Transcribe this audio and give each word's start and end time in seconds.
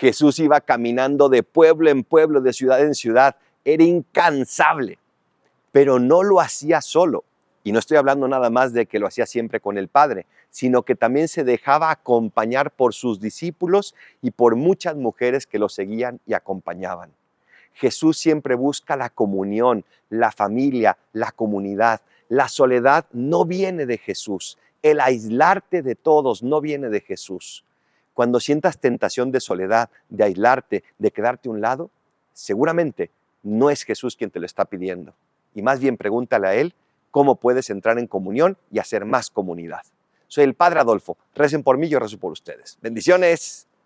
Jesús 0.00 0.38
iba 0.38 0.62
caminando 0.62 1.28
de 1.28 1.42
pueblo 1.42 1.90
en 1.90 2.04
pueblo, 2.04 2.40
de 2.40 2.54
ciudad 2.54 2.80
en 2.80 2.94
ciudad. 2.94 3.36
Era 3.66 3.84
incansable, 3.84 4.98
pero 5.72 5.98
no 5.98 6.22
lo 6.22 6.40
hacía 6.40 6.80
solo. 6.80 7.22
Y 7.64 7.72
no 7.72 7.78
estoy 7.78 7.98
hablando 7.98 8.26
nada 8.26 8.48
más 8.48 8.72
de 8.72 8.86
que 8.86 8.98
lo 8.98 9.06
hacía 9.06 9.26
siempre 9.26 9.60
con 9.60 9.76
el 9.76 9.88
Padre, 9.88 10.24
sino 10.48 10.84
que 10.84 10.94
también 10.94 11.28
se 11.28 11.44
dejaba 11.44 11.90
acompañar 11.90 12.70
por 12.70 12.94
sus 12.94 13.20
discípulos 13.20 13.94
y 14.22 14.30
por 14.30 14.56
muchas 14.56 14.96
mujeres 14.96 15.46
que 15.46 15.58
lo 15.58 15.68
seguían 15.68 16.18
y 16.26 16.32
acompañaban. 16.32 17.12
Jesús 17.74 18.16
siempre 18.16 18.54
busca 18.54 18.96
la 18.96 19.10
comunión, 19.10 19.84
la 20.08 20.32
familia, 20.32 20.96
la 21.12 21.30
comunidad. 21.30 22.00
La 22.30 22.48
soledad 22.48 23.04
no 23.12 23.44
viene 23.44 23.84
de 23.84 23.98
Jesús. 23.98 24.56
El 24.80 24.98
aislarte 24.98 25.82
de 25.82 25.94
todos 25.94 26.42
no 26.42 26.62
viene 26.62 26.88
de 26.88 27.02
Jesús. 27.02 27.66
Cuando 28.20 28.38
sientas 28.38 28.76
tentación 28.76 29.32
de 29.32 29.40
soledad, 29.40 29.88
de 30.10 30.24
aislarte, 30.24 30.84
de 30.98 31.10
quedarte 31.10 31.48
a 31.48 31.52
un 31.52 31.62
lado, 31.62 31.90
seguramente 32.34 33.10
no 33.42 33.70
es 33.70 33.82
Jesús 33.82 34.14
quien 34.14 34.30
te 34.30 34.38
lo 34.38 34.44
está 34.44 34.66
pidiendo. 34.66 35.14
Y 35.54 35.62
más 35.62 35.80
bien 35.80 35.96
pregúntale 35.96 36.46
a 36.46 36.54
Él 36.54 36.74
cómo 37.10 37.36
puedes 37.36 37.70
entrar 37.70 37.98
en 37.98 38.06
comunión 38.06 38.58
y 38.70 38.78
hacer 38.78 39.06
más 39.06 39.30
comunidad. 39.30 39.80
Soy 40.28 40.44
el 40.44 40.52
Padre 40.52 40.80
Adolfo. 40.80 41.16
Recen 41.34 41.62
por 41.62 41.78
mí, 41.78 41.88
yo 41.88 41.98
rezo 41.98 42.18
por 42.18 42.30
ustedes. 42.30 42.76
Bendiciones. 42.82 43.66